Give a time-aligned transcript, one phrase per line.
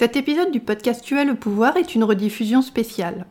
[0.00, 3.26] Cet épisode du podcast Tu as le pouvoir est une rediffusion spéciale.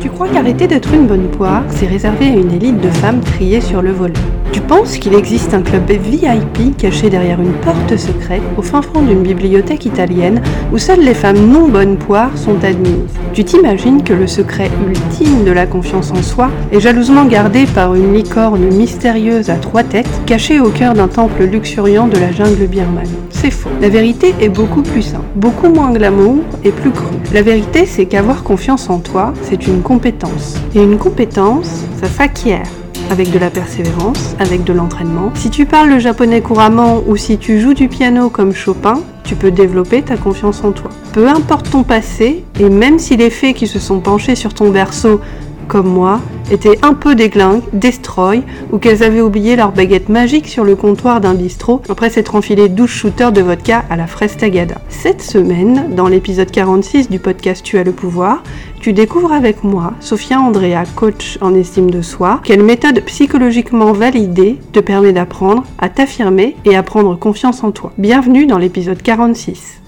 [0.00, 3.62] Tu crois qu'arrêter d'être une bonne poire, c'est réservé à une élite de femmes triées
[3.62, 4.20] sur le volet
[4.52, 9.02] Tu penses qu'il existe un club VIP caché derrière une porte secrète au fin fond
[9.02, 13.14] d'une bibliothèque italienne où seules les femmes non bonnes poires sont admises?
[13.32, 17.94] Tu t'imagines que le secret ultime de la confiance en soi est jalousement gardé par
[17.94, 22.66] une licorne mystérieuse à trois têtes cachée au cœur d'un temple luxuriant de la jungle
[22.66, 23.06] birmane?
[23.30, 23.70] C'est faux.
[23.80, 27.16] La vérité est beaucoup plus simple, beaucoup moins glamour et plus crue.
[27.32, 32.66] La vérité, c'est qu'avoir confiance en toi, c'est une compétence et une compétence, ça s'acquiert
[33.10, 35.32] avec de la persévérance, avec de l'entraînement.
[35.34, 39.34] Si tu parles le japonais couramment ou si tu joues du piano comme Chopin, tu
[39.34, 40.90] peux développer ta confiance en toi.
[41.12, 44.70] Peu importe ton passé, et même si les fées qui se sont penchés sur ton
[44.70, 45.20] berceau
[45.68, 50.64] comme moi, étaient un peu déglingues, destroy, ou qu'elles avaient oublié leur baguette magique sur
[50.64, 54.76] le comptoir d'un bistrot après s'être enfilé 12 shooters de vodka à la fraise tagada.
[54.88, 58.42] Cette semaine, dans l'épisode 46 du podcast Tu as le pouvoir,
[58.80, 64.58] tu découvres avec moi, Sophia Andrea, coach en estime de soi, quelle méthode psychologiquement validée
[64.72, 67.92] te permet d'apprendre à t'affirmer et à prendre confiance en toi.
[67.98, 69.87] Bienvenue dans l'épisode 46.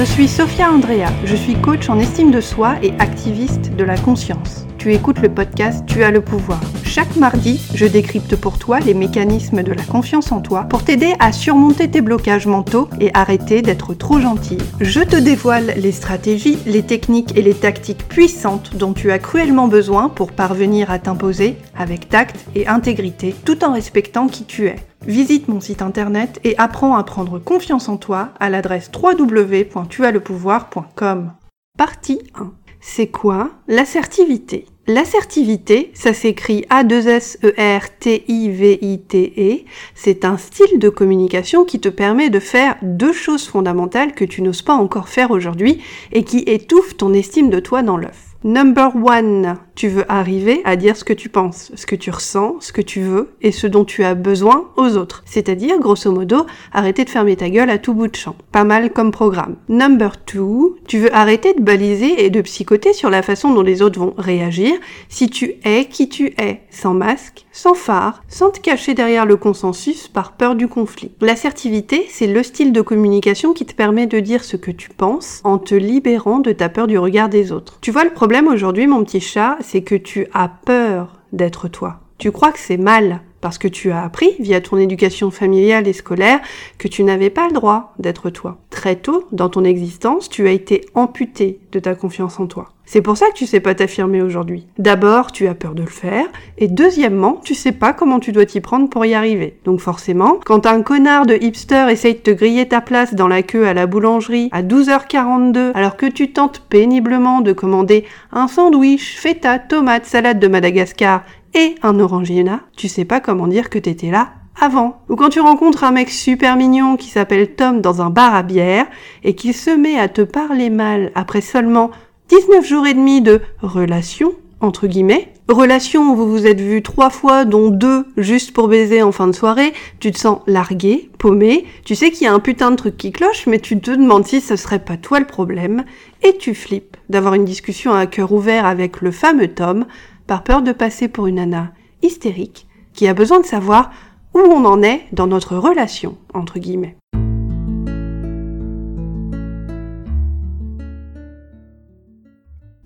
[0.00, 3.98] Je suis Sophia Andrea, je suis coach en estime de soi et activiste de la
[3.98, 4.64] conscience.
[4.78, 6.58] Tu écoutes le podcast Tu as le pouvoir.
[6.84, 11.12] Chaque mardi, je décrypte pour toi les mécanismes de la confiance en toi pour t'aider
[11.18, 14.56] à surmonter tes blocages mentaux et arrêter d'être trop gentil.
[14.80, 19.68] Je te dévoile les stratégies, les techniques et les tactiques puissantes dont tu as cruellement
[19.68, 24.76] besoin pour parvenir à t'imposer avec tact et intégrité tout en respectant qui tu es.
[25.06, 31.32] Visite mon site internet et apprends à prendre confiance en toi à l'adresse www.tuaslepouvoir.com.
[31.78, 32.52] Partie 1.
[32.80, 34.66] C'est quoi l'assertivité?
[34.86, 39.64] L'assertivité, ça s'écrit A-2-S-E-R-T-I-V-I-T-E.
[39.94, 44.42] C'est un style de communication qui te permet de faire deux choses fondamentales que tu
[44.42, 45.80] n'oses pas encore faire aujourd'hui
[46.12, 48.29] et qui étouffent ton estime de toi dans l'œuf.
[48.42, 52.56] Number one, tu veux arriver à dire ce que tu penses, ce que tu ressens,
[52.60, 55.22] ce que tu veux et ce dont tu as besoin aux autres.
[55.26, 58.34] C'est-à-dire, grosso modo, arrêter de fermer ta gueule à tout bout de champ.
[58.50, 59.56] Pas mal comme programme.
[59.68, 63.82] Number two, tu veux arrêter de baliser et de psychoter sur la façon dont les
[63.82, 64.72] autres vont réagir
[65.10, 69.36] si tu es qui tu es, sans masque, sans phare, sans te cacher derrière le
[69.36, 71.12] consensus par peur du conflit.
[71.20, 75.42] L'assertivité, c'est le style de communication qui te permet de dire ce que tu penses
[75.44, 77.76] en te libérant de ta peur du regard des autres.
[77.82, 81.66] Tu vois le problème problème aujourd'hui, mon petit chat, c'est que tu as peur d'être
[81.66, 81.98] toi.
[82.16, 85.92] Tu crois que c'est mal parce que tu as appris, via ton éducation familiale et
[85.92, 86.38] scolaire,
[86.78, 88.58] que tu n'avais pas le droit d'être toi.
[88.80, 92.70] Très tôt, dans ton existence, tu as été amputé de ta confiance en toi.
[92.86, 94.66] C'est pour ça que tu sais pas t'affirmer aujourd'hui.
[94.78, 96.24] D'abord, tu as peur de le faire,
[96.56, 99.58] et deuxièmement, tu sais pas comment tu dois t'y prendre pour y arriver.
[99.66, 103.42] Donc forcément, quand un connard de hipster essaye de te griller ta place dans la
[103.42, 109.18] queue à la boulangerie à 12h42, alors que tu tentes péniblement de commander un sandwich,
[109.18, 114.10] feta, tomate, salade de Madagascar et un orangina, tu sais pas comment dire que t'étais
[114.10, 115.00] là avant.
[115.08, 118.42] Ou quand tu rencontres un mec super mignon qui s'appelle Tom dans un bar à
[118.42, 118.86] bière
[119.24, 121.90] et qu'il se met à te parler mal après seulement
[122.28, 125.32] 19 jours et demi de relation, entre guillemets.
[125.48, 129.26] Relation où vous vous êtes vu trois fois, dont deux juste pour baiser en fin
[129.26, 132.76] de soirée, tu te sens largué, paumé, tu sais qu'il y a un putain de
[132.76, 135.84] truc qui cloche, mais tu te demandes si ce serait pas toi le problème,
[136.22, 139.86] et tu flippes d'avoir une discussion à cœur ouvert avec le fameux Tom,
[140.28, 141.72] par peur de passer pour une nana
[142.02, 143.90] hystérique, qui a besoin de savoir
[144.34, 146.96] où on en est dans notre relation, entre guillemets.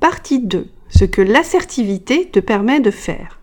[0.01, 0.67] Partie 2.
[0.89, 3.41] Ce que l'assertivité te permet de faire.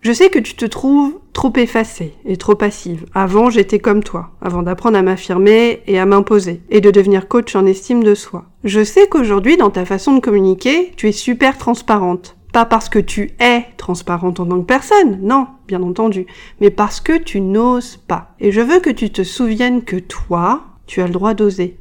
[0.00, 3.06] Je sais que tu te trouves trop effacée et trop passive.
[3.14, 7.56] Avant, j'étais comme toi, avant d'apprendre à m'affirmer et à m'imposer, et de devenir coach
[7.56, 8.44] en estime de soi.
[8.64, 12.36] Je sais qu'aujourd'hui, dans ta façon de communiquer, tu es super transparente.
[12.54, 16.24] Pas parce que tu es transparente en tant que personne, non, bien entendu,
[16.60, 18.36] mais parce que tu n'oses pas.
[18.38, 21.80] Et je veux que tu te souviennes que toi, tu as le droit d'oser.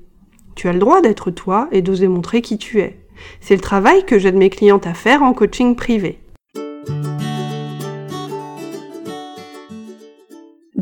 [0.56, 3.06] Tu as le droit d'être toi et d'oser montrer qui tu es.
[3.40, 6.23] C'est le travail que j'aide mes clientes à faire en coaching privé.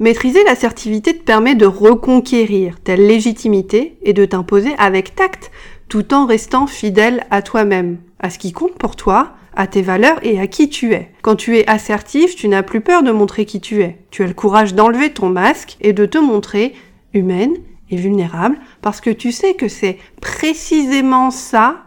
[0.00, 5.50] Maîtriser l'assertivité te permet de reconquérir ta légitimité et de t'imposer avec tact,
[5.88, 10.20] tout en restant fidèle à toi-même, à ce qui compte pour toi, à tes valeurs
[10.22, 11.10] et à qui tu es.
[11.22, 13.98] Quand tu es assertif, tu n'as plus peur de montrer qui tu es.
[14.12, 16.74] Tu as le courage d'enlever ton masque et de te montrer
[17.12, 17.54] humaine
[17.90, 21.86] et vulnérable parce que tu sais que c'est précisément ça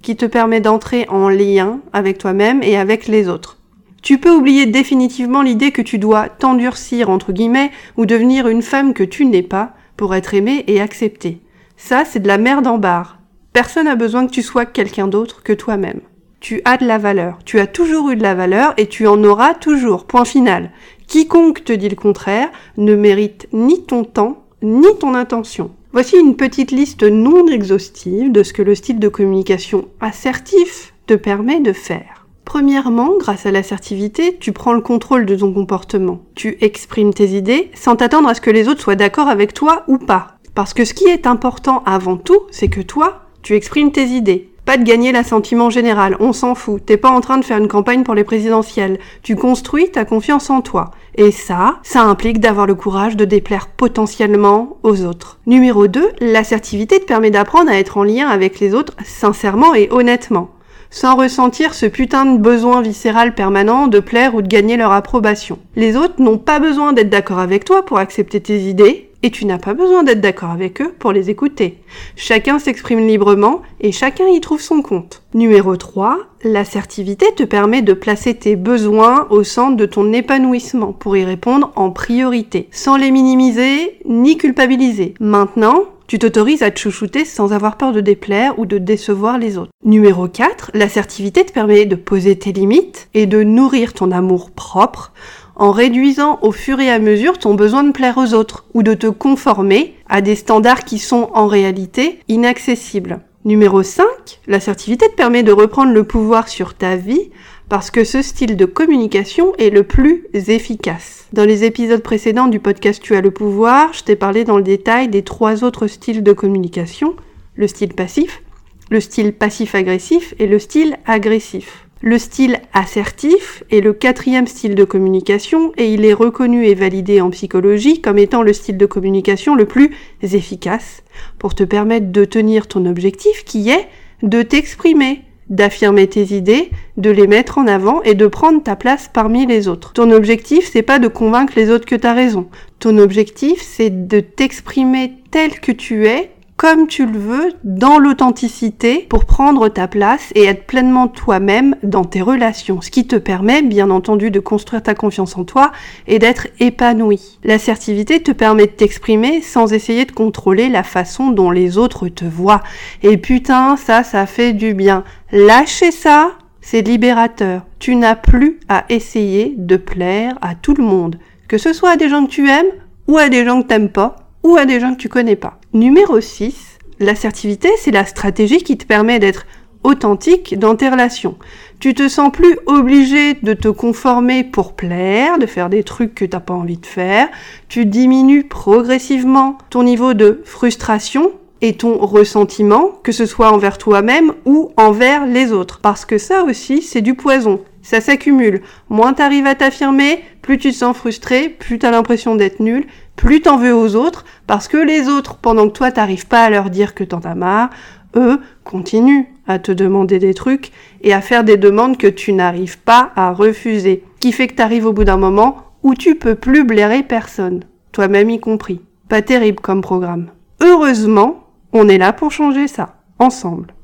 [0.00, 3.59] qui te permet d'entrer en lien avec toi-même et avec les autres.
[4.02, 8.94] Tu peux oublier définitivement l'idée que tu dois t'endurcir entre guillemets ou devenir une femme
[8.94, 11.40] que tu n'es pas pour être aimée et acceptée.
[11.76, 13.18] Ça, c'est de la merde en barre.
[13.52, 16.00] Personne n'a besoin que tu sois quelqu'un d'autre que toi-même.
[16.40, 17.38] Tu as de la valeur.
[17.44, 20.06] Tu as toujours eu de la valeur et tu en auras toujours.
[20.06, 20.70] Point final.
[21.06, 22.48] Quiconque te dit le contraire
[22.78, 25.72] ne mérite ni ton temps ni ton intention.
[25.92, 31.14] Voici une petite liste non exhaustive de ce que le style de communication assertif te
[31.14, 32.19] permet de faire.
[32.52, 36.22] Premièrement, grâce à l'assertivité, tu prends le contrôle de ton comportement.
[36.34, 39.84] Tu exprimes tes idées sans t'attendre à ce que les autres soient d'accord avec toi
[39.86, 40.32] ou pas.
[40.56, 44.50] Parce que ce qui est important avant tout, c'est que toi, tu exprimes tes idées.
[44.64, 46.84] Pas de gagner l'assentiment général, on s'en fout.
[46.84, 48.98] T'es pas en train de faire une campagne pour les présidentielles.
[49.22, 50.90] Tu construis ta confiance en toi.
[51.14, 55.38] Et ça, ça implique d'avoir le courage de déplaire potentiellement aux autres.
[55.46, 59.86] Numéro 2, l'assertivité te permet d'apprendre à être en lien avec les autres sincèrement et
[59.92, 60.50] honnêtement
[60.90, 65.58] sans ressentir ce putain de besoin viscéral permanent de plaire ou de gagner leur approbation.
[65.76, 69.44] Les autres n'ont pas besoin d'être d'accord avec toi pour accepter tes idées, et tu
[69.44, 71.78] n'as pas besoin d'être d'accord avec eux pour les écouter.
[72.16, 75.22] Chacun s'exprime librement et chacun y trouve son compte.
[75.34, 81.16] Numéro 3, l'assertivité te permet de placer tes besoins au centre de ton épanouissement pour
[81.16, 85.14] y répondre en priorité, sans les minimiser ni culpabiliser.
[85.20, 89.56] Maintenant, tu t'autorises à te chouchouter sans avoir peur de déplaire ou de décevoir les
[89.56, 89.70] autres.
[89.84, 95.12] Numéro 4, l'assertivité te permet de poser tes limites et de nourrir ton amour propre
[95.54, 98.94] en réduisant au fur et à mesure ton besoin de plaire aux autres ou de
[98.94, 103.20] te conformer à des standards qui sont en réalité inaccessibles.
[103.44, 104.04] Numéro 5,
[104.48, 107.30] l'assertivité te permet de reprendre le pouvoir sur ta vie
[107.70, 111.28] parce que ce style de communication est le plus efficace.
[111.32, 114.64] Dans les épisodes précédents du podcast Tu as le pouvoir, je t'ai parlé dans le
[114.64, 117.14] détail des trois autres styles de communication,
[117.54, 118.42] le style passif,
[118.90, 121.86] le style passif-agressif et le style agressif.
[122.02, 127.20] Le style assertif est le quatrième style de communication et il est reconnu et validé
[127.20, 131.04] en psychologie comme étant le style de communication le plus efficace
[131.38, 133.86] pour te permettre de tenir ton objectif qui est
[134.22, 139.10] de t'exprimer, d'affirmer tes idées, de les mettre en avant et de prendre ta place
[139.12, 139.92] parmi les autres.
[139.92, 142.48] Ton objectif, c'est pas de convaincre les autres que tu as raison.
[142.78, 146.30] Ton objectif, c'est de t'exprimer tel que tu es
[146.60, 152.04] comme tu le veux, dans l'authenticité, pour prendre ta place et être pleinement toi-même dans
[152.04, 155.72] tes relations, ce qui te permet, bien entendu, de construire ta confiance en toi
[156.06, 157.38] et d'être épanoui.
[157.44, 162.26] L'assertivité te permet de t'exprimer sans essayer de contrôler la façon dont les autres te
[162.26, 162.62] voient.
[163.02, 165.02] Et putain, ça, ça fait du bien.
[165.32, 167.62] Lâcher ça, c'est libérateur.
[167.78, 171.18] Tu n'as plus à essayer de plaire à tout le monde,
[171.48, 172.70] que ce soit à des gens que tu aimes
[173.08, 175.58] ou à des gens que t'aimes pas ou à des gens que tu connais pas.
[175.72, 179.46] Numéro 6, l'assertivité, c'est la stratégie qui te permet d'être
[179.82, 181.36] authentique dans tes relations.
[181.78, 186.24] Tu te sens plus obligé de te conformer pour plaire, de faire des trucs que
[186.26, 187.28] t'as pas envie de faire.
[187.68, 194.32] Tu diminues progressivement ton niveau de frustration et ton ressentiment, que ce soit envers toi-même
[194.44, 195.80] ou envers les autres.
[195.80, 197.60] Parce que ça aussi, c'est du poison.
[197.90, 198.62] Ça s'accumule.
[198.88, 203.40] Moins t'arrives à t'affirmer, plus tu te sens frustré, plus t'as l'impression d'être nul, plus
[203.40, 206.70] t'en veux aux autres, parce que les autres, pendant que toi t'arrives pas à leur
[206.70, 207.70] dire que t'en as marre,
[208.14, 210.70] eux continuent à te demander des trucs
[211.02, 214.04] et à faire des demandes que tu n'arrives pas à refuser.
[214.20, 218.30] Qui fait que t'arrives au bout d'un moment où tu peux plus blairer personne, toi-même
[218.30, 218.82] y compris.
[219.08, 220.28] Pas terrible comme programme.
[220.62, 223.74] Heureusement, on est là pour changer ça, ensemble.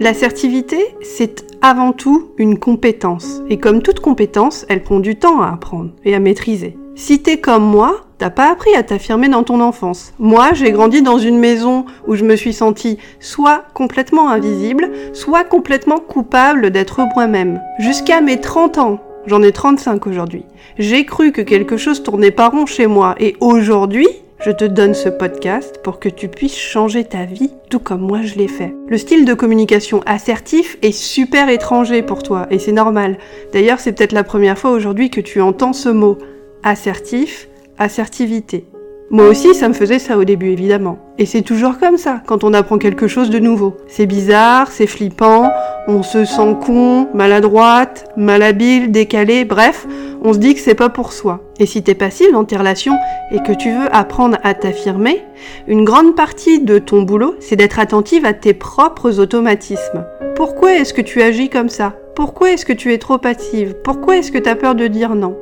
[0.00, 3.42] L'assertivité, c'est avant tout une compétence.
[3.48, 6.76] Et comme toute compétence, elle prend du temps à apprendre et à maîtriser.
[6.96, 10.12] Si t'es comme moi, t'as pas appris à t'affirmer dans ton enfance.
[10.18, 15.44] Moi, j'ai grandi dans une maison où je me suis sentie soit complètement invisible, soit
[15.44, 17.60] complètement coupable d'être moi-même.
[17.78, 20.44] Jusqu'à mes 30 ans, j'en ai 35 aujourd'hui,
[20.76, 23.14] j'ai cru que quelque chose tournait pas rond chez moi.
[23.20, 24.08] Et aujourd'hui,
[24.44, 28.20] je te donne ce podcast pour que tu puisses changer ta vie tout comme moi
[28.20, 28.74] je l'ai fait.
[28.88, 33.16] Le style de communication assertif est super étranger pour toi et c'est normal.
[33.54, 36.18] D'ailleurs, c'est peut-être la première fois aujourd'hui que tu entends ce mot
[36.62, 37.48] assertif,
[37.78, 38.66] assertivité.
[39.10, 40.98] Moi aussi, ça me faisait ça au début, évidemment.
[41.18, 43.76] Et c'est toujours comme ça quand on apprend quelque chose de nouveau.
[43.86, 45.50] C'est bizarre, c'est flippant,
[45.86, 49.86] on se sent con, maladroite, malhabile, décalé, bref,
[50.22, 51.40] on se dit que c'est pas pour soi.
[51.60, 52.96] Et si t'es passif dans tes relations
[53.30, 55.22] et que tu veux apprendre à t'affirmer,
[55.68, 60.06] une grande partie de ton boulot, c'est d'être attentive à tes propres automatismes.
[60.34, 61.92] Pourquoi est-ce que tu agis comme ça?
[62.16, 63.76] Pourquoi est-ce que tu es trop passive?
[63.84, 65.36] Pourquoi est-ce que tu as peur de dire non?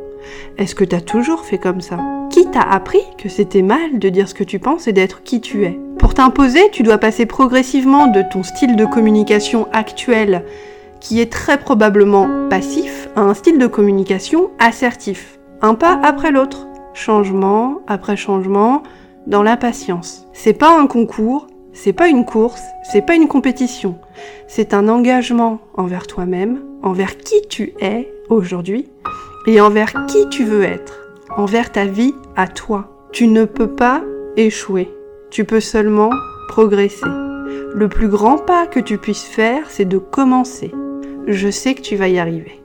[0.59, 1.99] Est-ce que tu as toujours fait comme ça?
[2.31, 5.41] Qui t'a appris que c'était mal de dire ce que tu penses et d'être qui
[5.41, 5.79] tu es?
[5.99, 10.45] Pour t'imposer, tu dois passer progressivement de ton style de communication actuel
[11.01, 15.39] qui est très probablement passif à un style de communication assertif.
[15.61, 18.83] Un pas après l'autre, changement après changement,
[19.27, 20.27] dans l'impatience.
[20.33, 23.97] C'est pas un concours, c'est pas une course, c'est pas une compétition.
[24.47, 28.89] C'est un engagement envers toi-même, envers qui tu es aujourd'hui
[29.47, 31.01] et envers qui tu veux être,
[31.37, 32.89] envers ta vie à toi.
[33.13, 34.03] Tu ne peux pas
[34.37, 34.89] échouer.
[35.31, 36.11] Tu peux seulement
[36.49, 37.07] progresser.
[37.75, 40.73] Le plus grand pas que tu puisses faire, c'est de commencer.
[41.27, 42.63] Je sais que tu vas y arriver.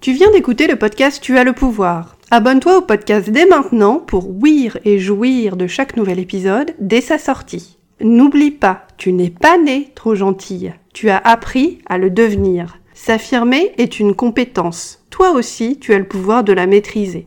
[0.00, 2.16] Tu viens d'écouter le podcast Tu as le pouvoir.
[2.30, 7.18] Abonne-toi au podcast dès maintenant pour ouïr et jouir de chaque nouvel épisode dès sa
[7.18, 7.77] sortie.
[8.00, 12.78] N'oublie pas, tu n'es pas né trop gentille, tu as appris à le devenir.
[12.94, 15.04] S'affirmer est une compétence.
[15.10, 17.26] Toi aussi, tu as le pouvoir de la maîtriser.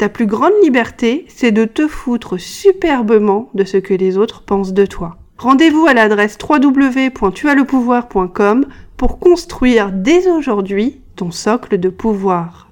[0.00, 4.72] Ta plus grande liberté, c'est de te foutre superbement de ce que les autres pensent
[4.72, 5.18] de toi.
[5.36, 8.64] Rendez-vous à l'adresse www.tuaslepouvoir.com
[8.96, 12.69] pour construire dès aujourd'hui ton socle de pouvoir.